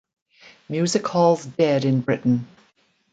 Music 0.67 1.05
hall's 1.07 1.45
dead 1.45 1.85
in 1.85 2.01
Britain. 2.01 2.47